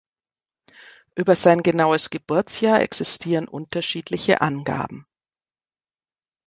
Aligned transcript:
Über 1.13 1.35
sein 1.35 1.61
genaues 1.61 2.09
Geburtsjahr 2.09 2.81
existieren 2.81 3.47
unterschiedliche 3.47 4.41
Angaben. 4.41 5.05